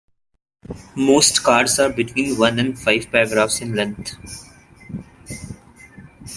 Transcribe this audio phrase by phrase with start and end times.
[0.95, 4.15] Most cards are between one and five paragraphs in length.